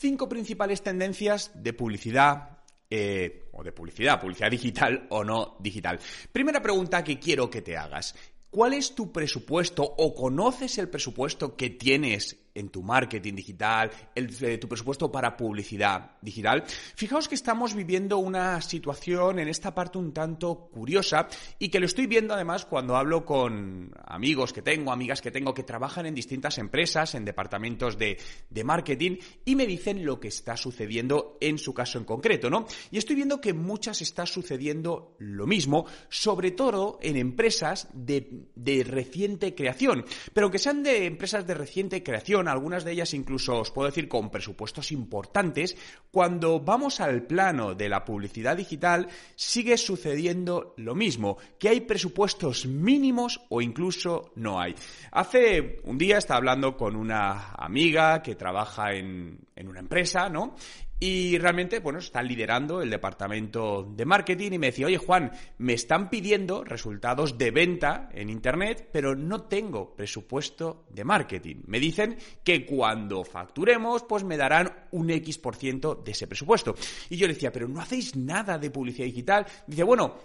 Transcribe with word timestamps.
Cinco 0.00 0.30
principales 0.30 0.80
tendencias 0.80 1.50
de 1.54 1.74
publicidad, 1.74 2.62
eh, 2.88 3.50
o 3.52 3.62
de 3.62 3.70
publicidad, 3.70 4.18
publicidad 4.18 4.50
digital 4.50 5.06
o 5.10 5.22
no 5.22 5.58
digital. 5.60 6.00
Primera 6.32 6.62
pregunta 6.62 7.04
que 7.04 7.18
quiero 7.18 7.50
que 7.50 7.60
te 7.60 7.76
hagas. 7.76 8.14
¿Cuál 8.48 8.72
es 8.72 8.94
tu 8.94 9.12
presupuesto 9.12 9.82
o 9.82 10.14
conoces 10.14 10.78
el 10.78 10.88
presupuesto 10.88 11.54
que 11.54 11.68
tienes 11.68 12.38
en 12.54 12.68
tu 12.68 12.82
marketing 12.82 13.34
digital, 13.34 13.90
eh, 14.14 14.58
tu 14.58 14.68
presupuesto 14.68 15.10
para 15.10 15.36
publicidad 15.36 16.12
digital. 16.20 16.64
Fijaos 16.94 17.28
que 17.28 17.34
estamos 17.34 17.74
viviendo 17.74 18.18
una 18.18 18.60
situación 18.60 19.38
en 19.38 19.48
esta 19.48 19.74
parte 19.74 19.98
un 19.98 20.12
tanto 20.12 20.68
curiosa 20.72 21.28
y 21.58 21.68
que 21.68 21.80
lo 21.80 21.86
estoy 21.86 22.06
viendo 22.06 22.34
además 22.34 22.64
cuando 22.64 22.96
hablo 22.96 23.24
con 23.24 23.92
amigos 24.04 24.52
que 24.52 24.62
tengo, 24.62 24.92
amigas 24.92 25.20
que 25.20 25.30
tengo 25.30 25.54
que 25.54 25.62
trabajan 25.62 26.06
en 26.06 26.14
distintas 26.14 26.58
empresas, 26.58 27.14
en 27.14 27.24
departamentos 27.24 27.98
de, 27.98 28.18
de 28.48 28.64
marketing 28.64 29.16
y 29.44 29.56
me 29.56 29.66
dicen 29.66 30.04
lo 30.04 30.20
que 30.20 30.28
está 30.28 30.56
sucediendo 30.56 31.36
en 31.40 31.58
su 31.58 31.74
caso 31.74 31.98
en 31.98 32.04
concreto, 32.04 32.50
¿no? 32.50 32.66
Y 32.90 32.98
estoy 32.98 33.16
viendo 33.16 33.40
que 33.40 33.52
muchas 33.52 34.02
está 34.02 34.26
sucediendo 34.26 35.16
lo 35.18 35.46
mismo, 35.46 35.86
sobre 36.08 36.50
todo 36.50 36.98
en 37.02 37.16
empresas 37.16 37.88
de, 37.92 38.46
de 38.54 38.84
reciente 38.84 39.54
creación. 39.54 40.04
Pero 40.32 40.46
aunque 40.46 40.58
sean 40.58 40.82
de 40.82 41.06
empresas 41.06 41.46
de 41.46 41.54
reciente 41.54 42.02
creación, 42.02 42.48
algunas 42.50 42.84
de 42.84 42.92
ellas 42.92 43.14
incluso 43.14 43.58
os 43.58 43.70
puedo 43.70 43.88
decir 43.88 44.08
con 44.08 44.30
presupuestos 44.30 44.92
importantes, 44.92 45.76
cuando 46.10 46.60
vamos 46.60 47.00
al 47.00 47.22
plano 47.22 47.74
de 47.74 47.88
la 47.88 48.04
publicidad 48.04 48.56
digital 48.56 49.08
sigue 49.36 49.76
sucediendo 49.76 50.74
lo 50.76 50.94
mismo, 50.94 51.38
que 51.58 51.68
hay 51.68 51.80
presupuestos 51.80 52.66
mínimos 52.66 53.40
o 53.48 53.60
incluso 53.60 54.32
no 54.36 54.60
hay. 54.60 54.74
Hace 55.12 55.80
un 55.84 55.98
día 55.98 56.18
estaba 56.18 56.38
hablando 56.38 56.76
con 56.76 56.96
una 56.96 57.52
amiga 57.52 58.22
que 58.22 58.34
trabaja 58.34 58.92
en, 58.92 59.38
en 59.56 59.68
una 59.68 59.80
empresa, 59.80 60.28
¿no? 60.28 60.54
Y 61.02 61.38
realmente, 61.38 61.78
bueno, 61.78 61.98
está 61.98 62.22
liderando 62.22 62.82
el 62.82 62.90
departamento 62.90 63.82
de 63.82 64.04
marketing 64.04 64.52
y 64.52 64.58
me 64.58 64.66
decía, 64.66 64.86
oye 64.86 64.98
Juan, 64.98 65.32
me 65.56 65.72
están 65.72 66.10
pidiendo 66.10 66.62
resultados 66.62 67.38
de 67.38 67.50
venta 67.50 68.10
en 68.12 68.28
Internet, 68.28 68.90
pero 68.92 69.16
no 69.16 69.44
tengo 69.44 69.96
presupuesto 69.96 70.84
de 70.90 71.04
marketing. 71.04 71.62
Me 71.66 71.80
dicen 71.80 72.18
que 72.44 72.66
cuando 72.66 73.24
facturemos, 73.24 74.02
pues 74.02 74.24
me 74.24 74.36
darán 74.36 74.88
un 74.90 75.08
X 75.08 75.38
por 75.38 75.56
ciento 75.56 75.94
de 75.94 76.12
ese 76.12 76.26
presupuesto. 76.26 76.74
Y 77.08 77.16
yo 77.16 77.26
le 77.26 77.32
decía, 77.32 77.50
pero 77.50 77.66
no 77.66 77.80
hacéis 77.80 78.14
nada 78.14 78.58
de 78.58 78.70
publicidad 78.70 79.06
digital. 79.06 79.46
Dice, 79.66 79.84
bueno, 79.84 80.16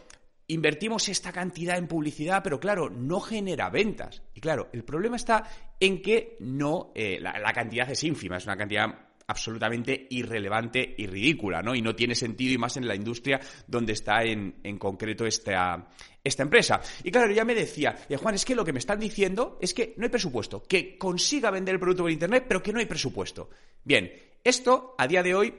invertimos 0.48 1.08
esta 1.08 1.32
cantidad 1.32 1.78
en 1.78 1.88
publicidad, 1.88 2.44
pero 2.44 2.60
claro, 2.60 2.90
no 2.90 3.22
genera 3.22 3.70
ventas. 3.70 4.24
Y 4.34 4.42
claro, 4.42 4.68
el 4.74 4.84
problema 4.84 5.16
está 5.16 5.50
en 5.80 6.02
que 6.02 6.36
no, 6.42 6.92
eh, 6.96 7.18
la, 7.22 7.40
la, 7.40 7.54
cantidad 7.54 7.90
es 7.90 8.04
ínfima, 8.04 8.36
es 8.36 8.46
una 8.46 8.58
cantidad 8.58 9.05
absolutamente 9.28 10.08
irrelevante 10.10 10.96
y 10.98 11.08
ridícula, 11.08 11.62
¿no? 11.62 11.76
Y 11.76 11.82
no 11.82 11.96
tiene 11.96 12.16
sentido 12.16 12.54
y 12.54 12.58
más 12.58 12.78
en 12.78 12.88
la 12.88 12.96
industria 12.96 13.40
donde 13.68 13.94
está 13.94 14.24
en, 14.24 14.56
en 14.64 14.78
concreto 14.78 15.26
esta, 15.26 15.88
esta 16.24 16.44
empresa. 16.44 16.82
Y 17.04 17.12
claro, 17.12 17.32
ya 17.32 17.46
me 17.46 17.56
decía, 17.56 17.96
Juan, 18.18 18.36
es 18.36 18.46
que 18.46 18.56
lo 18.56 18.66
que 18.66 18.74
me 18.74 18.80
están 18.80 19.00
diciendo 19.00 19.58
es 19.62 19.74
que 19.74 19.94
no 19.98 20.04
hay 20.06 20.10
presupuesto, 20.10 20.64
que 20.64 20.98
consiga 20.98 21.52
vender 21.52 21.76
el 21.76 21.80
producto 21.80 22.04
por 22.04 22.12
Internet, 22.12 22.46
pero 22.48 22.62
que 22.62 22.74
no 22.74 22.80
hay 22.80 22.86
presupuesto. 22.86 23.50
Bien, 23.84 24.12
esto 24.44 24.96
a 24.98 25.08
día 25.08 25.24
de 25.24 25.36
hoy 25.36 25.54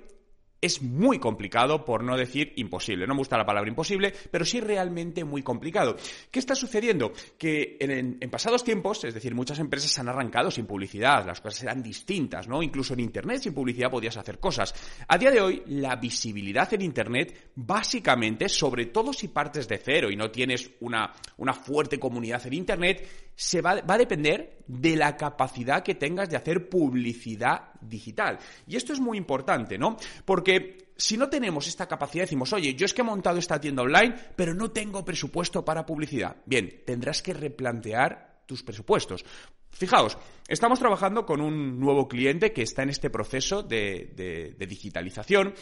es 0.61 0.83
muy 0.83 1.19
complicado, 1.19 1.85
por 1.85 2.03
no 2.03 2.17
decir 2.17 2.53
imposible. 2.57 3.07
No 3.07 3.15
me 3.15 3.21
gusta 3.21 3.37
la 3.37 3.47
palabra 3.47 3.69
imposible, 3.69 4.13
pero 4.31 4.45
sí 4.45 4.61
realmente 4.61 5.25
muy 5.25 5.43
complicado. 5.43 5.97
¿Qué 6.31 6.39
está 6.39 6.55
sucediendo? 6.55 7.13
Que 7.39 7.77
en, 7.81 8.19
en, 8.21 8.31
pasados 8.31 8.65
tiempos, 8.65 9.05
es 9.05 9.15
decir, 9.15 9.35
muchas 9.35 9.59
empresas 9.59 9.99
han 9.99 10.09
arrancado 10.09 10.51
sin 10.51 10.67
publicidad, 10.67 11.27
las 11.27 11.41
cosas 11.41 11.63
eran 11.65 11.83
distintas, 11.83 12.49
¿no? 12.49 12.63
Incluso 12.63 12.95
en 12.95 13.01
Internet 13.01 13.43
sin 13.43 13.55
publicidad 13.55 13.91
podías 13.91 14.17
hacer 14.17 14.39
cosas. 14.39 14.75
A 15.09 15.19
día 15.19 15.31
de 15.31 15.41
hoy, 15.41 15.63
la 15.67 15.97
visibilidad 15.97 16.73
en 16.73 16.83
Internet, 16.83 17.51
básicamente, 17.55 18.49
sobre 18.49 18.87
todo 18.87 19.13
si 19.13 19.29
partes 19.29 19.69
de 19.69 19.79
cero 19.79 20.11
y 20.11 20.17
no 20.17 20.31
tienes 20.31 20.71
una, 20.81 21.13
una 21.37 21.53
fuerte 21.53 21.99
comunidad 21.99 22.47
en 22.47 22.55
Internet, 22.55 23.26
se 23.37 23.61
va, 23.61 23.81
va 23.83 23.95
a 23.95 23.99
depender 23.99 24.59
de 24.67 24.97
la 24.97 25.17
capacidad 25.17 25.83
que 25.83 25.95
tengas 25.95 26.29
de 26.29 26.37
hacer 26.37 26.69
publicidad 26.69 27.71
digital. 27.81 28.39
Y 28.67 28.77
esto 28.77 28.93
es 28.93 29.01
muy 29.01 29.19
importante, 29.19 29.79
¿no? 29.79 29.97
Porque 30.25 30.87
si 30.97 31.17
no 31.17 31.29
tenemos 31.29 31.67
esta 31.67 31.87
capacidad, 31.87 32.25
decimos, 32.25 32.53
oye, 32.53 32.75
yo 32.75 32.87
es 32.87 32.95
que 32.95 33.03
he 33.03 33.05
montado 33.05 33.39
esta 33.39 33.61
tienda 33.61 33.83
online, 33.83 34.15
pero 34.35 34.55
no 34.55 34.71
tengo 34.71 35.05
presupuesto 35.05 35.65
para 35.65 35.85
publicidad. 35.85 36.37
Bien, 36.47 36.83
tendrás 36.87 37.23
que 37.23 37.35
replantear 37.35 38.43
tus 38.47 38.63
presupuestos. 38.63 39.25
Fijaos, 39.71 40.17
estamos 40.49 40.79
trabajando 40.79 41.27
con 41.27 41.43
un 41.43 41.79
nuevo 41.79 42.09
cliente 42.09 42.53
que 42.53 42.63
está 42.63 42.83
en 42.83 42.91
este 42.91 43.11
proceso 43.11 43.63
de, 43.63 44.55
digitalización 44.59 45.55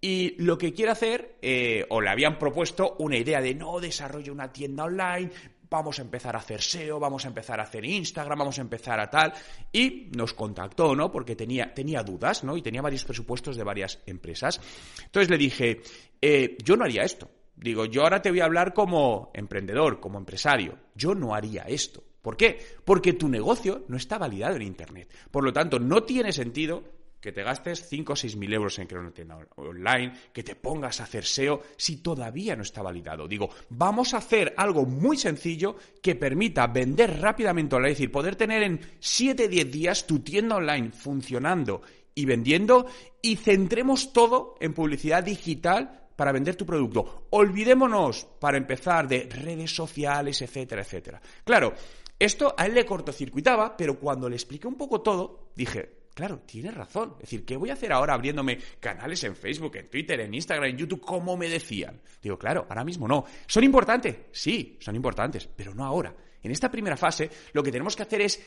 y 0.00 0.34
lo 0.42 0.58
que 0.58 0.72
quiere 0.72 0.90
hacer, 0.90 1.36
eh, 1.42 1.86
o 1.90 2.00
le 2.00 2.10
habían 2.10 2.38
propuesto 2.38 2.96
una 2.98 3.16
idea 3.16 3.40
de 3.40 3.54
no 3.54 3.78
desarrollo 3.78 4.32
una 4.32 4.50
tienda 4.50 4.84
online, 4.84 5.30
vamos 5.70 5.98
a 5.98 6.02
empezar 6.02 6.34
a 6.34 6.40
hacer 6.40 6.60
SEO, 6.60 6.98
vamos 6.98 7.24
a 7.24 7.28
empezar 7.28 7.60
a 7.60 7.62
hacer 7.62 7.84
Instagram, 7.84 8.38
vamos 8.38 8.58
a 8.58 8.62
empezar 8.62 8.98
a 9.00 9.08
tal. 9.08 9.32
Y 9.72 10.10
nos 10.16 10.34
contactó, 10.34 10.96
¿no? 10.96 11.10
Porque 11.10 11.36
tenía, 11.36 11.72
tenía 11.72 12.02
dudas, 12.02 12.42
¿no? 12.44 12.56
Y 12.56 12.62
tenía 12.62 12.82
varios 12.82 13.04
presupuestos 13.04 13.56
de 13.56 13.64
varias 13.64 14.00
empresas. 14.06 14.60
Entonces 15.04 15.30
le 15.30 15.38
dije, 15.38 15.80
eh, 16.20 16.58
yo 16.64 16.76
no 16.76 16.84
haría 16.84 17.02
esto. 17.02 17.30
Digo, 17.54 17.84
yo 17.84 18.02
ahora 18.02 18.20
te 18.20 18.30
voy 18.30 18.40
a 18.40 18.46
hablar 18.46 18.74
como 18.74 19.30
emprendedor, 19.34 20.00
como 20.00 20.18
empresario. 20.18 20.78
Yo 20.94 21.14
no 21.14 21.34
haría 21.34 21.62
esto. 21.62 22.02
¿Por 22.22 22.36
qué? 22.36 22.58
Porque 22.84 23.12
tu 23.14 23.28
negocio 23.28 23.84
no 23.88 23.96
está 23.96 24.18
validado 24.18 24.56
en 24.56 24.62
Internet. 24.62 25.12
Por 25.30 25.44
lo 25.44 25.52
tanto, 25.52 25.78
no 25.78 26.02
tiene 26.02 26.32
sentido 26.32 26.82
que 27.20 27.32
te 27.32 27.42
gastes 27.42 27.86
5 27.88 28.12
o 28.12 28.16
6 28.16 28.36
mil 28.36 28.52
euros 28.52 28.78
en 28.78 28.86
crear 28.86 29.02
una 29.02 29.12
tienda 29.12 29.38
online, 29.56 30.12
que 30.32 30.42
te 30.42 30.56
pongas 30.56 31.00
a 31.00 31.04
hacer 31.04 31.24
SEO 31.24 31.62
si 31.76 31.98
todavía 31.98 32.56
no 32.56 32.62
está 32.62 32.82
validado. 32.82 33.28
Digo, 33.28 33.50
vamos 33.68 34.14
a 34.14 34.18
hacer 34.18 34.54
algo 34.56 34.86
muy 34.86 35.16
sencillo 35.16 35.76
que 36.02 36.14
permita 36.14 36.66
vender 36.66 37.20
rápidamente 37.20 37.76
online, 37.76 37.92
es 37.92 37.98
decir, 37.98 38.12
poder 38.12 38.36
tener 38.36 38.62
en 38.62 38.80
7 38.98 39.48
10 39.48 39.70
días 39.70 40.06
tu 40.06 40.20
tienda 40.20 40.56
online 40.56 40.92
funcionando 40.92 41.82
y 42.14 42.24
vendiendo 42.24 42.86
y 43.22 43.36
centremos 43.36 44.12
todo 44.12 44.56
en 44.60 44.74
publicidad 44.74 45.22
digital 45.22 46.08
para 46.16 46.32
vender 46.32 46.56
tu 46.56 46.66
producto. 46.66 47.26
Olvidémonos, 47.30 48.26
para 48.38 48.58
empezar, 48.58 49.08
de 49.08 49.26
redes 49.30 49.74
sociales, 49.74 50.42
etcétera, 50.42 50.82
etcétera. 50.82 51.20
Claro, 51.44 51.72
esto 52.18 52.54
a 52.56 52.66
él 52.66 52.74
le 52.74 52.84
cortocircuitaba, 52.84 53.74
pero 53.74 53.98
cuando 53.98 54.28
le 54.28 54.36
expliqué 54.36 54.68
un 54.68 54.74
poco 54.74 55.00
todo, 55.00 55.52
dije, 55.56 55.99
Claro, 56.14 56.40
tiene 56.40 56.70
razón. 56.70 57.14
Es 57.14 57.22
decir, 57.22 57.44
¿qué 57.44 57.56
voy 57.56 57.70
a 57.70 57.74
hacer 57.74 57.92
ahora 57.92 58.14
abriéndome 58.14 58.58
canales 58.78 59.22
en 59.24 59.36
Facebook, 59.36 59.76
en 59.76 59.88
Twitter, 59.88 60.20
en 60.20 60.34
Instagram, 60.34 60.70
en 60.70 60.76
YouTube, 60.76 61.00
como 61.00 61.36
me 61.36 61.48
decían? 61.48 62.00
Digo, 62.22 62.38
claro, 62.38 62.66
ahora 62.68 62.84
mismo 62.84 63.06
no. 63.06 63.24
¿Son 63.46 63.64
importantes? 63.64 64.16
Sí, 64.32 64.76
son 64.80 64.96
importantes, 64.96 65.46
pero 65.46 65.74
no 65.74 65.84
ahora. 65.84 66.14
En 66.42 66.50
esta 66.50 66.70
primera 66.70 66.96
fase, 66.96 67.30
lo 67.52 67.62
que 67.62 67.72
tenemos 67.72 67.96
que 67.96 68.02
hacer 68.02 68.20
es 68.22 68.40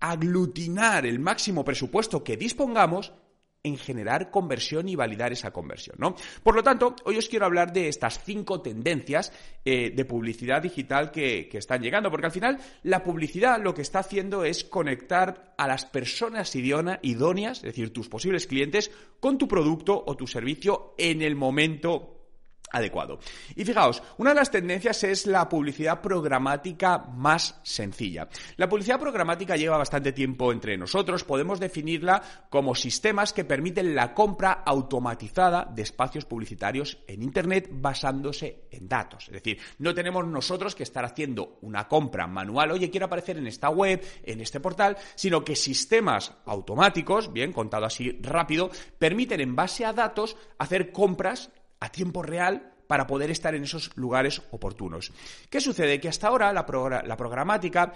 aglutinar 0.00 1.06
el 1.06 1.18
máximo 1.18 1.64
presupuesto 1.64 2.22
que 2.22 2.36
dispongamos 2.36 3.12
en 3.66 3.76
generar 3.76 4.30
conversión 4.30 4.88
y 4.88 4.94
validar 4.94 5.32
esa 5.32 5.50
conversión, 5.50 5.96
¿no? 5.98 6.14
Por 6.42 6.54
lo 6.54 6.62
tanto, 6.62 6.94
hoy 7.04 7.18
os 7.18 7.28
quiero 7.28 7.46
hablar 7.46 7.72
de 7.72 7.88
estas 7.88 8.22
cinco 8.22 8.60
tendencias 8.60 9.32
eh, 9.64 9.90
de 9.90 10.04
publicidad 10.04 10.62
digital 10.62 11.10
que, 11.10 11.48
que, 11.48 11.58
están 11.58 11.82
llegando, 11.82 12.10
porque 12.10 12.26
al 12.26 12.32
final 12.32 12.58
la 12.84 13.02
publicidad 13.02 13.60
lo 13.60 13.74
que 13.74 13.82
está 13.82 13.98
haciendo 13.98 14.44
es 14.44 14.62
conectar 14.62 15.54
a 15.58 15.66
las 15.66 15.84
personas 15.84 16.54
idóneas, 16.54 17.58
es 17.58 17.64
decir, 17.64 17.92
tus 17.92 18.08
posibles 18.08 18.46
clientes, 18.46 18.90
con 19.18 19.36
tu 19.36 19.48
producto 19.48 20.04
o 20.06 20.16
tu 20.16 20.26
servicio 20.26 20.94
en 20.96 21.22
el 21.22 21.34
momento 21.34 22.15
adecuado. 22.70 23.18
Y 23.54 23.64
fijaos, 23.64 24.02
una 24.18 24.30
de 24.30 24.36
las 24.36 24.50
tendencias 24.50 25.04
es 25.04 25.26
la 25.26 25.48
publicidad 25.48 26.00
programática 26.00 26.98
más 26.98 27.60
sencilla. 27.62 28.28
La 28.56 28.68
publicidad 28.68 29.00
programática 29.00 29.56
lleva 29.56 29.78
bastante 29.78 30.12
tiempo 30.12 30.52
entre 30.52 30.76
nosotros, 30.76 31.24
podemos 31.24 31.60
definirla 31.60 32.22
como 32.50 32.74
sistemas 32.74 33.32
que 33.32 33.44
permiten 33.44 33.94
la 33.94 34.14
compra 34.14 34.62
automatizada 34.64 35.64
de 35.64 35.82
espacios 35.82 36.24
publicitarios 36.24 36.98
en 37.06 37.22
Internet 37.22 37.68
basándose 37.70 38.68
en 38.70 38.88
datos. 38.88 39.28
Es 39.28 39.34
decir, 39.34 39.58
no 39.78 39.94
tenemos 39.94 40.26
nosotros 40.26 40.74
que 40.74 40.82
estar 40.82 41.04
haciendo 41.04 41.58
una 41.62 41.88
compra 41.88 42.26
manual, 42.26 42.72
oye, 42.72 42.90
quiero 42.90 43.06
aparecer 43.06 43.38
en 43.38 43.46
esta 43.46 43.70
web, 43.70 44.04
en 44.24 44.40
este 44.40 44.60
portal, 44.60 44.96
sino 45.14 45.44
que 45.44 45.56
sistemas 45.56 46.32
automáticos, 46.44 47.32
bien, 47.32 47.52
contado 47.52 47.86
así 47.86 48.18
rápido, 48.22 48.70
permiten 48.98 49.40
en 49.40 49.56
base 49.56 49.84
a 49.84 49.92
datos 49.92 50.36
hacer 50.58 50.92
compras 50.92 51.50
a 51.80 51.90
tiempo 51.90 52.22
real 52.22 52.72
para 52.86 53.06
poder 53.06 53.30
estar 53.30 53.54
en 53.54 53.64
esos 53.64 53.96
lugares 53.96 54.42
oportunos. 54.50 55.12
¿Qué 55.50 55.60
sucede? 55.60 56.00
Que 56.00 56.08
hasta 56.08 56.28
ahora 56.28 56.52
la, 56.52 56.66
programática 56.66 57.92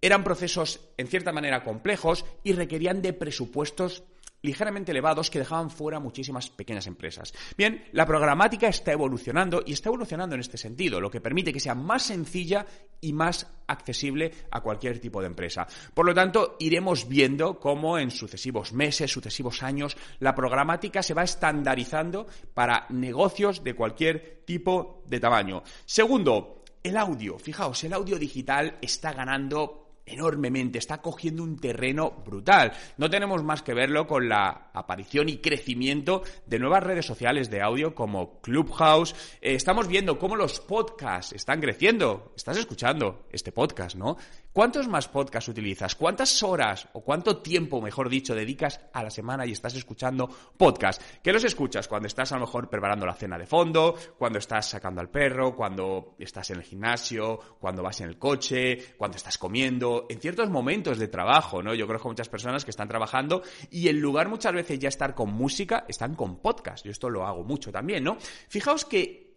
eran 0.00 0.24
procesos 0.24 0.80
en 0.96 1.08
cierta 1.08 1.32
manera 1.32 1.62
complejos 1.62 2.24
y 2.42 2.52
requerían 2.52 3.02
de 3.02 3.12
presupuestos 3.12 4.04
ligeramente 4.42 4.92
elevados 4.92 5.30
que 5.30 5.38
dejaban 5.38 5.70
fuera 5.70 6.00
muchísimas 6.00 6.50
pequeñas 6.50 6.86
empresas. 6.86 7.32
Bien, 7.56 7.84
la 7.92 8.06
programática 8.06 8.68
está 8.68 8.92
evolucionando 8.92 9.62
y 9.64 9.72
está 9.72 9.88
evolucionando 9.88 10.34
en 10.34 10.40
este 10.40 10.58
sentido, 10.58 11.00
lo 11.00 11.10
que 11.10 11.20
permite 11.20 11.52
que 11.52 11.60
sea 11.60 11.74
más 11.74 12.02
sencilla 12.02 12.66
y 13.00 13.12
más 13.12 13.46
accesible 13.66 14.32
a 14.50 14.60
cualquier 14.60 14.98
tipo 14.98 15.20
de 15.20 15.28
empresa. 15.28 15.66
Por 15.94 16.06
lo 16.06 16.14
tanto, 16.14 16.56
iremos 16.58 17.08
viendo 17.08 17.58
cómo 17.58 17.98
en 17.98 18.10
sucesivos 18.10 18.72
meses, 18.72 19.10
sucesivos 19.10 19.62
años, 19.62 19.96
la 20.18 20.34
programática 20.34 21.02
se 21.02 21.14
va 21.14 21.22
estandarizando 21.22 22.26
para 22.54 22.86
negocios 22.90 23.62
de 23.62 23.74
cualquier 23.74 24.42
tipo 24.44 25.02
de 25.06 25.20
tamaño. 25.20 25.62
Segundo, 25.84 26.64
el 26.82 26.96
audio. 26.96 27.38
Fijaos, 27.38 27.84
el 27.84 27.92
audio 27.92 28.18
digital 28.18 28.78
está 28.80 29.12
ganando 29.12 29.89
enormemente, 30.06 30.78
está 30.78 31.00
cogiendo 31.00 31.42
un 31.42 31.58
terreno 31.58 32.10
brutal. 32.24 32.72
No 32.96 33.10
tenemos 33.10 33.42
más 33.42 33.62
que 33.62 33.74
verlo 33.74 34.06
con 34.06 34.28
la 34.28 34.70
aparición 34.72 35.28
y 35.28 35.38
crecimiento 35.38 36.22
de 36.46 36.58
nuevas 36.58 36.82
redes 36.82 37.06
sociales 37.06 37.50
de 37.50 37.62
audio 37.62 37.94
como 37.94 38.40
Clubhouse. 38.40 39.14
Eh, 39.40 39.54
estamos 39.54 39.88
viendo 39.88 40.18
cómo 40.18 40.36
los 40.36 40.60
podcasts 40.60 41.32
están 41.32 41.60
creciendo. 41.60 42.32
Estás 42.36 42.56
escuchando 42.56 43.26
este 43.30 43.52
podcast, 43.52 43.96
¿no? 43.96 44.16
¿Cuántos 44.52 44.88
más 44.88 45.06
podcasts 45.06 45.48
utilizas? 45.48 45.94
¿Cuántas 45.94 46.42
horas 46.42 46.88
o 46.94 47.02
cuánto 47.02 47.36
tiempo, 47.36 47.80
mejor 47.80 48.08
dicho, 48.08 48.34
dedicas 48.34 48.80
a 48.92 49.04
la 49.04 49.10
semana 49.10 49.46
y 49.46 49.52
estás 49.52 49.76
escuchando 49.76 50.28
podcasts? 50.56 51.04
¿Qué 51.22 51.32
los 51.32 51.44
escuchas? 51.44 51.86
Cuando 51.86 52.08
estás 52.08 52.32
a 52.32 52.34
lo 52.34 52.46
mejor 52.46 52.68
preparando 52.68 53.06
la 53.06 53.14
cena 53.14 53.38
de 53.38 53.46
fondo, 53.46 53.94
cuando 54.18 54.40
estás 54.40 54.68
sacando 54.68 55.00
al 55.00 55.08
perro, 55.08 55.54
cuando 55.54 56.16
estás 56.18 56.50
en 56.50 56.56
el 56.56 56.64
gimnasio, 56.64 57.38
cuando 57.60 57.84
vas 57.84 58.00
en 58.00 58.08
el 58.08 58.18
coche, 58.18 58.96
cuando 58.98 59.18
estás 59.18 59.38
comiendo, 59.38 60.06
en 60.10 60.18
ciertos 60.18 60.50
momentos 60.50 60.98
de 60.98 61.06
trabajo, 61.06 61.62
¿no? 61.62 61.72
Yo 61.72 61.86
conozco 61.86 62.08
muchas 62.08 62.28
personas 62.28 62.64
que 62.64 62.72
están 62.72 62.88
trabajando 62.88 63.42
y 63.70 63.86
en 63.86 64.00
lugar 64.00 64.28
muchas 64.28 64.52
veces 64.52 64.80
ya 64.80 64.88
estar 64.88 65.14
con 65.14 65.32
música, 65.32 65.84
están 65.86 66.16
con 66.16 66.42
podcast. 66.42 66.84
Yo 66.84 66.90
esto 66.90 67.08
lo 67.08 67.24
hago 67.24 67.44
mucho 67.44 67.70
también, 67.70 68.02
¿no? 68.02 68.16
Fijaos 68.48 68.84
que 68.84 69.29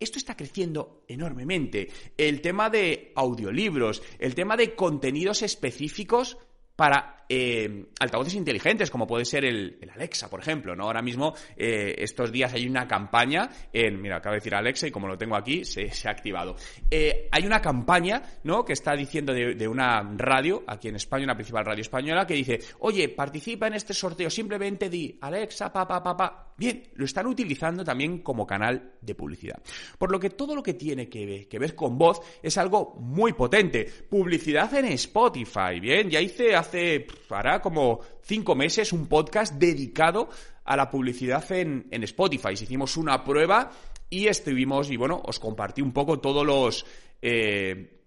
esto 0.00 0.18
está 0.18 0.36
creciendo 0.36 1.04
enormemente. 1.06 1.88
El 2.16 2.40
tema 2.40 2.70
de 2.70 3.12
audiolibros, 3.14 4.02
el 4.18 4.34
tema 4.34 4.56
de 4.56 4.74
contenidos 4.74 5.42
específicos 5.42 6.38
para 6.74 7.19
eh, 7.32 7.86
altavoces 8.00 8.34
inteligentes, 8.34 8.90
como 8.90 9.06
puede 9.06 9.24
ser 9.24 9.44
el, 9.44 9.78
Alexa, 9.94 10.28
por 10.28 10.40
ejemplo, 10.40 10.74
¿no? 10.74 10.84
Ahora 10.84 11.00
mismo, 11.00 11.32
eh, 11.56 11.94
estos 11.98 12.32
días 12.32 12.52
hay 12.52 12.66
una 12.66 12.88
campaña 12.88 13.48
en, 13.72 14.02
mira, 14.02 14.16
acabo 14.16 14.32
de 14.32 14.38
decir 14.40 14.52
Alexa 14.52 14.88
y 14.88 14.90
como 14.90 15.06
lo 15.06 15.16
tengo 15.16 15.36
aquí, 15.36 15.64
se, 15.64 15.88
ha 16.08 16.10
activado. 16.10 16.56
Eh, 16.90 17.28
hay 17.30 17.46
una 17.46 17.60
campaña, 17.60 18.20
¿no? 18.42 18.64
Que 18.64 18.72
está 18.72 18.96
diciendo 18.96 19.32
de, 19.32 19.68
una 19.68 20.02
radio, 20.16 20.64
aquí 20.66 20.88
en 20.88 20.96
España, 20.96 21.22
una 21.22 21.36
principal 21.36 21.64
radio 21.64 21.82
española, 21.82 22.26
que 22.26 22.34
dice, 22.34 22.58
oye, 22.80 23.08
participa 23.08 23.68
en 23.68 23.74
este 23.74 23.94
sorteo, 23.94 24.28
simplemente 24.28 24.90
di 24.90 25.16
Alexa, 25.20 25.72
pa, 25.72 25.86
pa, 25.86 26.02
pa, 26.02 26.16
pa. 26.16 26.54
Bien, 26.56 26.82
lo 26.94 27.04
están 27.04 27.26
utilizando 27.26 27.84
también 27.84 28.18
como 28.18 28.44
canal 28.44 28.94
de 29.00 29.14
publicidad. 29.14 29.62
Por 29.96 30.10
lo 30.10 30.18
que 30.18 30.30
todo 30.30 30.54
lo 30.54 30.62
que 30.62 30.74
tiene 30.74 31.08
que 31.08 31.46
que 31.48 31.58
ver 31.58 31.74
con 31.74 31.96
voz 31.96 32.20
es 32.42 32.58
algo 32.58 32.96
muy 32.98 33.32
potente. 33.34 33.84
Publicidad 34.08 34.74
en 34.74 34.86
Spotify, 34.86 35.78
bien, 35.80 36.10
ya 36.10 36.20
hice 36.20 36.56
hace 36.56 37.06
hará 37.36 37.60
como 37.60 38.00
cinco 38.22 38.54
meses 38.54 38.92
un 38.92 39.06
podcast 39.06 39.54
dedicado 39.54 40.28
a 40.64 40.76
la 40.76 40.90
publicidad 40.90 41.50
en, 41.52 41.88
Spotify. 41.90 42.52
Hicimos 42.52 42.96
una 42.96 43.24
prueba 43.24 43.70
y 44.08 44.26
estuvimos, 44.26 44.90
y 44.90 44.96
bueno, 44.96 45.20
os 45.24 45.38
compartí 45.38 45.82
un 45.82 45.92
poco 45.92 46.20
todos 46.20 46.46
los... 46.46 46.86
Eh, 47.22 48.00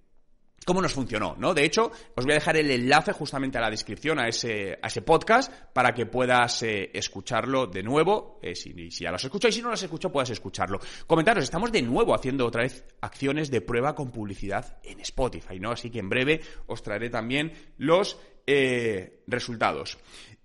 cómo 0.66 0.82
nos 0.82 0.94
funcionó, 0.94 1.36
¿no? 1.38 1.54
De 1.54 1.66
hecho, 1.66 1.92
os 2.16 2.24
voy 2.24 2.34
a 2.34 2.36
dejar 2.36 2.58
el 2.58 2.72
enlace 2.72 3.12
justamente 3.12 3.58
a 3.58 3.62
la 3.62 3.70
descripción 3.70 4.20
a 4.20 4.28
ese, 4.28 4.78
a 4.82 4.88
ese 4.88 5.02
podcast 5.02 5.52
para 5.74 5.94
que 5.94 6.06
puedas 6.06 6.64
eh, 6.64 6.92
escucharlo 6.94 7.68
de 7.68 7.84
nuevo. 7.84 8.40
Eh, 8.42 8.56
si, 8.56 8.90
ya 8.90 9.12
los 9.12 9.24
escucho 9.24 9.48
y 9.48 9.52
si 9.52 9.62
no 9.62 9.70
los 9.70 9.84
escucho, 9.84 10.12
puedas 10.12 10.30
escucharlo. 10.30 10.80
Comentaros, 11.08 11.44
estamos 11.44 11.72
de 11.72 11.82
nuevo 11.82 12.14
haciendo 12.16 12.46
otra 12.46 12.64
vez 12.64 12.86
acciones 13.02 13.52
de 13.52 13.62
prueba 13.62 13.96
con 13.96 14.12
publicidad 14.12 14.78
en 14.84 15.00
Spotify, 15.02 15.60
¿no? 15.60 15.72
Así 15.72 15.90
que 15.90 16.00
en 16.00 16.10
breve 16.10 16.42
os 16.68 16.82
traeré 16.82 17.10
también 17.10 17.52
los 17.78 18.18
eh, 18.46 19.24
resultados. 19.28 19.98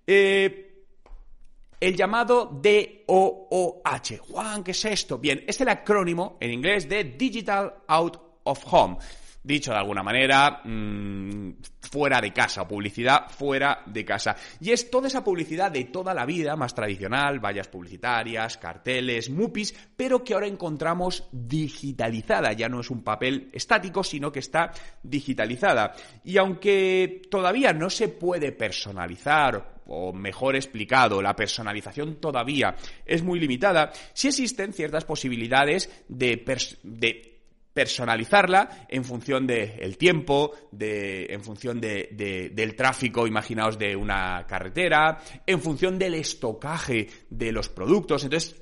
Eh, 0.05 0.65
el 1.79 1.95
llamado 1.95 2.45
DOOH. 2.45 4.17
Juan, 4.29 4.63
¿qué 4.63 4.71
es 4.71 4.85
esto? 4.85 5.17
Bien, 5.17 5.43
es 5.47 5.61
el 5.61 5.69
acrónimo 5.69 6.37
en 6.39 6.51
inglés 6.51 6.89
de 6.89 7.03
Digital 7.05 7.73
Out 7.87 8.17
of 8.43 8.63
Home. 8.71 8.97
Dicho 9.41 9.71
de 9.71 9.77
alguna 9.77 10.03
manera, 10.03 10.61
mm, 10.65 11.53
fuera 11.79 12.19
de 12.19 12.33
casa, 12.33 12.63
o 12.63 12.67
publicidad 12.67 13.29
fuera 13.29 13.83
de 13.85 14.03
casa. 14.03 14.35
Y 14.59 14.71
es 14.71 14.91
toda 14.91 15.07
esa 15.07 15.23
publicidad 15.23 15.71
de 15.71 15.85
toda 15.85 16.13
la 16.13 16.25
vida, 16.25 16.57
más 16.57 16.75
tradicional, 16.75 17.39
vallas 17.39 17.69
publicitarias, 17.69 18.57
carteles, 18.57 19.29
mupis, 19.29 19.73
pero 19.95 20.23
que 20.23 20.33
ahora 20.33 20.47
encontramos 20.47 21.27
digitalizada. 21.31 22.51
Ya 22.51 22.67
no 22.67 22.81
es 22.81 22.89
un 22.89 23.01
papel 23.01 23.49
estático, 23.53 24.03
sino 24.03 24.31
que 24.31 24.39
está 24.39 24.71
digitalizada. 25.03 25.93
Y 26.25 26.37
aunque 26.37 27.21
todavía 27.31 27.71
no 27.71 27.89
se 27.89 28.09
puede 28.09 28.51
personalizar 28.51 29.79
o 29.91 30.13
mejor 30.13 30.55
explicado, 30.55 31.21
la 31.21 31.35
personalización 31.35 32.17
todavía 32.17 32.75
es 33.05 33.23
muy 33.23 33.39
limitada, 33.39 33.91
sí 34.13 34.27
existen 34.27 34.71
ciertas 34.71 35.03
posibilidades 35.03 35.89
de, 36.07 36.43
de 36.83 37.28
personalizarla 37.79 38.87
en 38.89 39.05
función 39.05 39.47
del 39.47 39.97
tiempo, 39.97 40.51
de, 40.69 41.27
en 41.29 41.41
función 41.41 41.79
de, 41.79 42.51
del 42.53 42.75
tráfico, 42.75 43.25
imaginaos, 43.25 43.79
de 43.79 43.95
una 43.95 44.45
carretera, 44.45 45.17
en 45.47 45.61
función 45.61 45.97
del 45.97 46.15
estocaje 46.15 47.07
de 47.29 47.53
los 47.53 47.69
productos. 47.69 48.25
Entonces, 48.25 48.61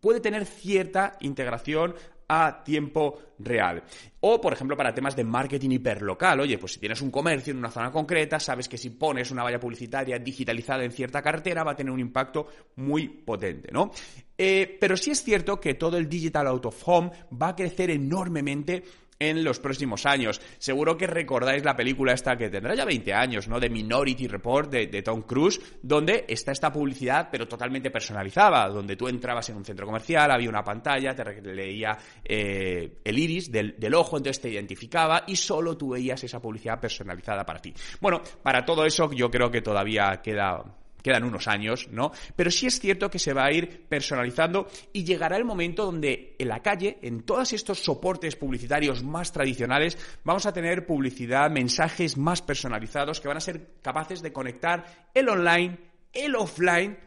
puede 0.00 0.18
tener 0.18 0.44
cierta 0.44 1.16
integración 1.20 1.94
a 2.28 2.62
tiempo 2.62 3.18
real. 3.38 3.82
O, 4.20 4.40
por 4.40 4.52
ejemplo, 4.52 4.76
para 4.76 4.94
temas 4.94 5.16
de 5.16 5.24
marketing 5.24 5.70
hiperlocal. 5.70 6.40
Oye, 6.40 6.58
pues 6.58 6.72
si 6.74 6.80
tienes 6.80 7.00
un 7.00 7.10
comercio 7.10 7.52
en 7.52 7.58
una 7.58 7.70
zona 7.70 7.90
concreta, 7.90 8.38
sabes 8.38 8.68
que 8.68 8.76
si 8.76 8.90
pones 8.90 9.30
una 9.30 9.42
valla 9.42 9.60
publicitaria 9.60 10.18
digitalizada 10.18 10.84
en 10.84 10.92
cierta 10.92 11.22
cartera 11.22 11.64
va 11.64 11.72
a 11.72 11.76
tener 11.76 11.92
un 11.92 12.00
impacto 12.00 12.46
muy 12.76 13.08
potente, 13.08 13.70
¿no? 13.72 13.90
Eh, 14.36 14.76
pero 14.80 14.96
sí 14.96 15.10
es 15.10 15.22
cierto 15.22 15.58
que 15.58 15.74
todo 15.74 15.96
el 15.96 16.08
Digital 16.08 16.46
Out 16.46 16.66
of 16.66 16.82
Home 16.86 17.10
va 17.40 17.48
a 17.48 17.56
crecer 17.56 17.90
enormemente 17.90 18.84
en 19.18 19.44
los 19.44 19.60
próximos 19.60 20.06
años. 20.06 20.40
Seguro 20.58 20.96
que 20.96 21.06
recordáis 21.06 21.64
la 21.64 21.76
película 21.76 22.12
esta 22.12 22.36
que 22.36 22.50
tendrá 22.50 22.74
ya 22.74 22.84
20 22.84 23.12
años, 23.12 23.48
¿no? 23.48 23.58
De 23.58 23.70
Minority 23.70 24.26
Report 24.28 24.70
de, 24.70 25.02
Tom 25.02 25.22
Cruise, 25.22 25.60
donde 25.82 26.24
está 26.28 26.52
esta 26.52 26.72
publicidad 26.72 27.28
pero 27.30 27.46
totalmente 27.46 27.90
personalizada, 27.90 28.68
donde 28.68 28.96
tú 28.96 29.08
entrabas 29.08 29.48
en 29.50 29.56
un 29.56 29.64
centro 29.64 29.86
comercial, 29.86 30.30
había 30.30 30.48
una 30.48 30.64
pantalla, 30.64 31.14
te 31.14 31.42
leía 31.42 31.96
eh, 32.24 32.98
el 33.04 33.18
iris 33.18 33.50
del, 33.50 33.74
del 33.78 33.94
ojo, 33.94 34.16
entonces 34.16 34.40
te 34.40 34.50
identificaba 34.50 35.24
y 35.26 35.36
solo 35.36 35.76
tú 35.76 35.90
veías 35.90 36.22
esa 36.24 36.40
publicidad 36.40 36.80
personalizada 36.80 37.44
para 37.44 37.60
ti. 37.60 37.72
Bueno, 38.00 38.22
para 38.42 38.64
todo 38.64 38.84
eso 38.84 39.10
yo 39.12 39.30
creo 39.30 39.50
que 39.50 39.62
todavía 39.62 40.20
queda 40.22 40.77
quedan 41.02 41.24
unos 41.24 41.48
años, 41.48 41.88
¿no? 41.90 42.12
Pero 42.36 42.50
sí 42.50 42.66
es 42.66 42.80
cierto 42.80 43.10
que 43.10 43.18
se 43.18 43.32
va 43.32 43.44
a 43.44 43.52
ir 43.52 43.86
personalizando 43.88 44.68
y 44.92 45.04
llegará 45.04 45.36
el 45.36 45.44
momento 45.44 45.84
donde 45.84 46.36
en 46.38 46.48
la 46.48 46.60
calle, 46.60 46.98
en 47.02 47.22
todos 47.22 47.52
estos 47.52 47.82
soportes 47.82 48.36
publicitarios 48.36 49.02
más 49.02 49.32
tradicionales, 49.32 49.98
vamos 50.24 50.46
a 50.46 50.52
tener 50.52 50.86
publicidad, 50.86 51.50
mensajes 51.50 52.16
más 52.16 52.42
personalizados 52.42 53.20
que 53.20 53.28
van 53.28 53.36
a 53.36 53.40
ser 53.40 53.74
capaces 53.82 54.22
de 54.22 54.32
conectar 54.32 55.08
el 55.14 55.28
online, 55.28 55.78
el 56.12 56.34
offline 56.34 56.98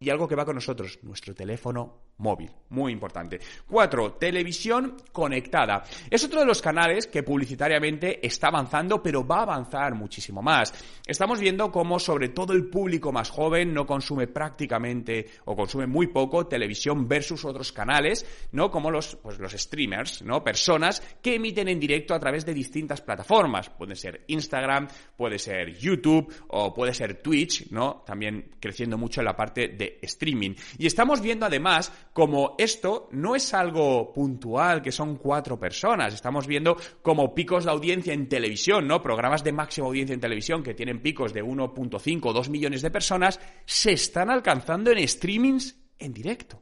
y 0.00 0.10
algo 0.10 0.28
que 0.28 0.36
va 0.36 0.44
con 0.44 0.54
nosotros, 0.54 0.98
nuestro 1.02 1.34
teléfono 1.34 2.07
móvil. 2.18 2.50
Muy 2.70 2.92
importante. 2.92 3.40
Cuatro, 3.66 4.12
televisión 4.14 4.96
conectada. 5.10 5.84
Es 6.10 6.22
otro 6.24 6.40
de 6.40 6.46
los 6.46 6.60
canales 6.60 7.06
que 7.06 7.22
publicitariamente 7.22 8.26
está 8.26 8.48
avanzando, 8.48 9.02
pero 9.02 9.26
va 9.26 9.38
a 9.38 9.42
avanzar 9.42 9.94
muchísimo 9.94 10.42
más. 10.42 10.74
Estamos 11.06 11.40
viendo 11.40 11.72
cómo 11.72 11.98
sobre 11.98 12.28
todo 12.28 12.52
el 12.52 12.68
público 12.68 13.10
más 13.10 13.30
joven 13.30 13.72
no 13.72 13.86
consume 13.86 14.26
prácticamente 14.26 15.26
o 15.46 15.56
consume 15.56 15.86
muy 15.86 16.08
poco 16.08 16.46
televisión 16.46 17.08
versus 17.08 17.46
otros 17.46 17.72
canales, 17.72 18.26
¿no? 18.52 18.70
Como 18.70 18.90
los, 18.90 19.16
pues 19.16 19.38
los 19.38 19.52
streamers, 19.52 20.20
¿no? 20.22 20.44
Personas 20.44 21.02
que 21.22 21.36
emiten 21.36 21.68
en 21.68 21.80
directo 21.80 22.14
a 22.14 22.20
través 22.20 22.44
de 22.44 22.52
distintas 22.52 23.00
plataformas. 23.00 23.70
Puede 23.70 23.96
ser 23.96 24.24
Instagram, 24.26 24.88
puede 25.16 25.38
ser 25.38 25.74
YouTube 25.78 26.30
o 26.48 26.74
puede 26.74 26.92
ser 26.92 27.22
Twitch, 27.22 27.70
¿no? 27.70 28.02
También 28.04 28.56
creciendo 28.60 28.98
mucho 28.98 29.22
en 29.22 29.26
la 29.26 29.36
parte 29.36 29.68
de 29.68 29.98
streaming. 30.02 30.54
Y 30.76 30.86
estamos 30.86 31.22
viendo 31.22 31.46
además 31.46 31.90
como 32.18 32.56
esto 32.58 33.08
no 33.12 33.36
es 33.36 33.54
algo 33.54 34.12
puntual, 34.12 34.82
que 34.82 34.90
son 34.90 35.18
cuatro 35.18 35.56
personas. 35.56 36.12
Estamos 36.12 36.48
viendo 36.48 36.76
como 37.00 37.32
picos 37.32 37.64
de 37.64 37.70
audiencia 37.70 38.12
en 38.12 38.28
televisión, 38.28 38.88
¿no? 38.88 39.00
Programas 39.00 39.44
de 39.44 39.52
máxima 39.52 39.86
audiencia 39.86 40.14
en 40.14 40.20
televisión 40.20 40.64
que 40.64 40.74
tienen 40.74 41.00
picos 41.00 41.32
de 41.32 41.44
1.5 41.44 42.20
o 42.24 42.32
2 42.32 42.48
millones 42.48 42.82
de 42.82 42.90
personas, 42.90 43.38
se 43.64 43.92
están 43.92 44.30
alcanzando 44.30 44.90
en 44.90 45.06
streamings 45.06 45.76
en 45.96 46.12
directo. 46.12 46.60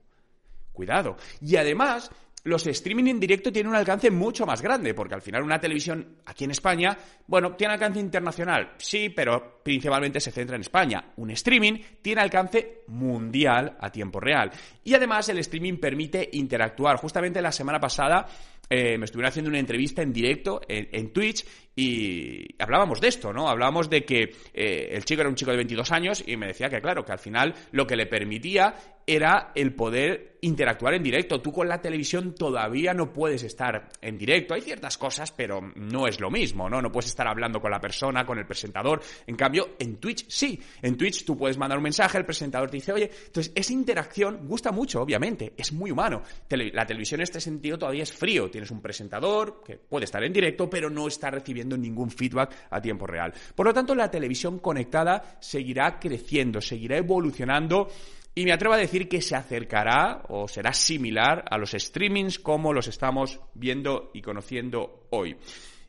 Cuidado. 0.74 1.16
Y 1.40 1.56
además, 1.56 2.10
los 2.46 2.64
streaming 2.66 3.06
en 3.08 3.20
directo 3.20 3.52
tienen 3.52 3.70
un 3.70 3.76
alcance 3.76 4.10
mucho 4.10 4.46
más 4.46 4.62
grande, 4.62 4.94
porque 4.94 5.14
al 5.14 5.20
final 5.22 5.42
una 5.42 5.58
televisión 5.58 6.18
aquí 6.26 6.44
en 6.44 6.52
España, 6.52 6.96
bueno, 7.26 7.56
tiene 7.56 7.74
alcance 7.74 7.98
internacional, 7.98 8.74
sí, 8.78 9.08
pero 9.08 9.60
principalmente 9.64 10.20
se 10.20 10.30
centra 10.30 10.54
en 10.54 10.62
España. 10.62 11.12
Un 11.16 11.30
streaming 11.32 11.74
tiene 12.00 12.22
alcance 12.22 12.84
mundial 12.86 13.76
a 13.80 13.90
tiempo 13.90 14.20
real. 14.20 14.52
Y 14.84 14.94
además 14.94 15.28
el 15.28 15.38
streaming 15.38 15.78
permite 15.78 16.28
interactuar. 16.32 16.96
Justamente 16.98 17.42
la 17.42 17.50
semana 17.50 17.80
pasada 17.80 18.26
eh, 18.70 18.96
me 18.96 19.06
estuvieron 19.06 19.28
haciendo 19.28 19.48
una 19.48 19.58
entrevista 19.58 20.02
en 20.02 20.12
directo 20.12 20.60
en, 20.68 21.12
Twitch 21.12 21.44
y 21.74 22.46
hablábamos 22.60 23.00
de 23.00 23.08
esto, 23.08 23.32
¿no? 23.32 23.48
Hablábamos 23.48 23.90
de 23.90 24.04
que 24.04 24.34
eh, 24.54 24.88
el 24.92 25.04
chico 25.04 25.20
era 25.20 25.30
un 25.30 25.36
chico 25.36 25.50
de 25.50 25.56
22 25.58 25.90
años 25.92 26.24
y 26.26 26.36
me 26.36 26.46
decía 26.46 26.68
que, 26.68 26.80
claro, 26.80 27.04
que 27.04 27.12
al 27.12 27.18
final 27.18 27.54
lo 27.72 27.86
que 27.86 27.96
le 27.96 28.06
permitía 28.06 28.74
era 29.06 29.52
el 29.54 29.72
poder 29.74 30.38
interactuar 30.40 30.94
en 30.94 31.02
directo. 31.02 31.40
Tú 31.40 31.52
con 31.52 31.68
la 31.68 31.80
televisión 31.80 32.34
todavía 32.34 32.92
no 32.92 33.12
puedes 33.12 33.42
estar 33.42 33.88
en 34.00 34.18
directo. 34.18 34.54
Hay 34.54 34.60
ciertas 34.60 34.98
cosas, 34.98 35.32
pero 35.32 35.60
no 35.76 36.06
es 36.06 36.20
lo 36.20 36.30
mismo, 36.30 36.68
¿no? 36.68 36.82
No 36.82 36.90
puedes 36.90 37.10
estar 37.10 37.26
hablando 37.26 37.60
con 37.60 37.70
la 37.70 37.80
persona, 37.80 38.24
con 38.24 38.38
el 38.38 38.46
presentador. 38.46 39.00
En 39.26 39.36
cambio, 39.36 39.76
en 39.78 39.96
Twitch 39.96 40.26
sí. 40.28 40.60
En 40.82 40.96
Twitch 40.96 41.24
tú 41.24 41.36
puedes 41.36 41.56
mandar 41.56 41.78
un 41.78 41.84
mensaje, 41.84 42.18
el 42.18 42.24
presentador 42.24 42.70
te 42.70 42.76
dice, 42.76 42.92
oye, 42.92 43.10
entonces 43.26 43.52
esa 43.54 43.72
interacción 43.72 44.46
gusta 44.46 44.72
mucho, 44.72 45.00
obviamente. 45.00 45.52
Es 45.56 45.72
muy 45.72 45.90
humano. 45.90 46.22
la 46.50 46.86
televisión 46.86 47.20
en 47.20 47.24
este 47.24 47.40
sentido 47.40 47.78
todavía 47.78 48.02
es 48.02 48.12
frío. 48.12 48.50
Tienes 48.50 48.70
un 48.70 48.82
presentador 48.82 49.62
que 49.64 49.76
puede 49.76 50.04
estar 50.04 50.22
en 50.22 50.32
directo, 50.32 50.68
pero 50.68 50.90
no 50.90 51.06
está 51.06 51.30
recibiendo 51.30 51.76
ningún 51.76 52.10
feedback 52.10 52.54
a 52.70 52.80
tiempo 52.80 53.06
real. 53.06 53.32
Por 53.54 53.66
lo 53.66 53.74
tanto, 53.74 53.94
la 53.94 54.10
televisión 54.10 54.58
conectada 54.58 55.38
seguirá 55.40 55.98
creciendo, 55.98 56.60
seguirá 56.60 56.96
evolucionando 56.96 57.88
y 58.38 58.44
me 58.44 58.52
atrevo 58.52 58.74
a 58.74 58.78
decir 58.78 59.08
que 59.08 59.22
se 59.22 59.34
acercará 59.34 60.22
o 60.28 60.46
será 60.46 60.74
similar 60.74 61.42
a 61.50 61.56
los 61.56 61.70
streamings 61.70 62.38
como 62.38 62.74
los 62.74 62.86
estamos 62.86 63.40
viendo 63.54 64.10
y 64.12 64.20
conociendo 64.20 65.06
hoy. 65.08 65.36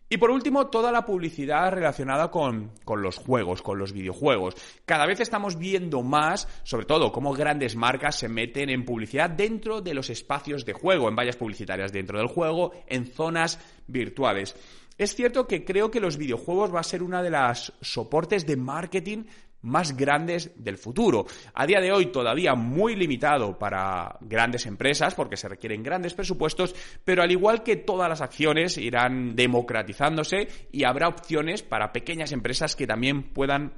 Y 0.09 0.15
por 0.15 0.31
último, 0.31 0.67
toda 0.67 0.89
la 0.89 1.03
publicidad 1.03 1.69
relacionada 1.73 2.31
con, 2.31 2.71
con, 2.85 3.01
los 3.01 3.17
juegos, 3.17 3.61
con 3.61 3.77
los 3.77 3.91
videojuegos. 3.91 4.55
Cada 4.85 5.05
vez 5.05 5.19
estamos 5.19 5.57
viendo 5.57 6.01
más, 6.03 6.47
sobre 6.63 6.85
todo, 6.85 7.11
cómo 7.11 7.33
grandes 7.33 7.75
marcas 7.75 8.17
se 8.17 8.29
meten 8.29 8.69
en 8.69 8.85
publicidad 8.85 9.29
dentro 9.29 9.81
de 9.81 9.93
los 9.93 10.09
espacios 10.09 10.63
de 10.63 10.71
juego, 10.71 11.09
en 11.09 11.17
vallas 11.17 11.35
publicitarias 11.35 11.91
dentro 11.91 12.17
del 12.17 12.27
juego, 12.27 12.71
en 12.87 13.07
zonas 13.07 13.59
virtuales. 13.87 14.55
Es 14.97 15.13
cierto 15.15 15.45
que 15.45 15.63
creo 15.63 15.91
que 15.91 15.99
los 15.99 16.17
videojuegos 16.17 16.73
va 16.73 16.79
a 16.79 16.83
ser 16.83 17.03
una 17.03 17.21
de 17.21 17.29
las 17.29 17.71
soportes 17.81 18.47
de 18.47 18.55
marketing 18.55 19.25
más 19.67 19.95
grandes 19.95 20.51
del 20.55 20.77
futuro. 20.77 21.25
A 21.53 21.67
día 21.67 21.79
de 21.79 21.91
hoy 21.91 22.07
todavía 22.07 22.55
muy 22.55 22.95
limitado 22.95 23.59
para 23.59 24.17
grandes 24.21 24.65
empresas 24.65 25.13
porque 25.13 25.38
se 25.38 25.50
requieren 25.50 25.83
grandes 25.83 26.13
presupuestos, 26.13 26.74
pero 27.03 27.21
al 27.21 27.31
igual 27.31 27.63
que 27.63 27.75
todas 27.75 28.09
las 28.09 28.21
acciones 28.21 28.77
irán 28.77 29.36
democratizándose 29.36 30.47
y 30.71 30.83
habrá 30.83 31.07
opciones 31.07 31.62
para 31.62 31.91
pequeñas 31.91 32.31
empresas 32.31 32.75
que 32.75 32.88
también 32.88 33.33
puedan 33.33 33.74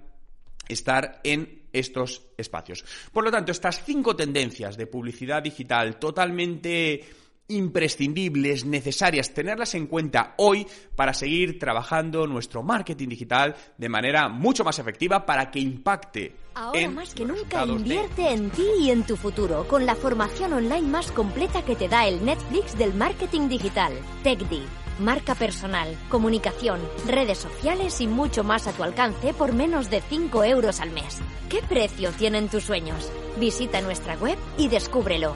estar 0.67 1.19
en 1.23 1.63
estos 1.73 2.27
espacios. 2.37 2.85
Por 3.11 3.23
lo 3.23 3.31
tanto, 3.31 3.51
estas 3.51 3.83
cinco 3.83 4.15
tendencias 4.15 4.77
de 4.77 4.87
publicidad 4.87 5.43
digital 5.43 5.97
totalmente 5.97 7.03
imprescindibles, 7.49 8.65
necesarias, 8.65 9.33
tenerlas 9.33 9.75
en 9.75 9.87
cuenta 9.87 10.35
hoy 10.37 10.65
para 10.95 11.13
seguir 11.13 11.59
trabajando 11.59 12.25
nuestro 12.27 12.63
marketing 12.63 13.09
digital 13.09 13.55
de 13.77 13.89
manera 13.89 14.29
mucho 14.29 14.63
más 14.63 14.79
efectiva 14.79 15.25
para 15.25 15.51
que 15.51 15.59
impacte. 15.59 16.35
Ahora 16.55 16.89
más 16.89 17.13
que 17.13 17.25
nunca 17.25 17.65
invierte 17.65 18.31
en 18.31 18.49
ti 18.49 18.65
y 18.79 18.91
en 18.91 19.03
tu 19.03 19.17
futuro 19.17 19.67
con 19.67 19.85
la 19.85 19.95
formación 19.95 20.53
online 20.53 20.87
más 20.87 21.11
completa 21.11 21.63
que 21.63 21.75
te 21.75 21.87
da 21.87 22.07
el 22.07 22.23
Netflix 22.23 22.77
del 22.77 22.93
marketing 22.93 23.49
digital, 23.49 23.93
TechD. 24.23 24.63
Marca 24.99 25.33
personal, 25.33 25.95
comunicación, 26.09 26.81
redes 27.07 27.37
sociales 27.37 28.01
y 28.01 28.07
mucho 28.07 28.43
más 28.43 28.67
a 28.67 28.73
tu 28.73 28.83
alcance 28.83 29.33
por 29.33 29.53
menos 29.53 29.89
de 29.89 30.01
5 30.01 30.43
euros 30.43 30.81
al 30.81 30.91
mes. 30.91 31.19
¿Qué 31.47 31.61
precio 31.61 32.11
tienen 32.11 32.49
tus 32.49 32.65
sueños? 32.65 33.09
Visita 33.39 33.79
nuestra 33.79 34.15
web 34.17 34.37
y 34.57 34.67
descúbrelo 34.67 35.35